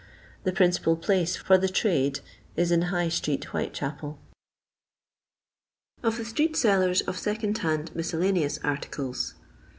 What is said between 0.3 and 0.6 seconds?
The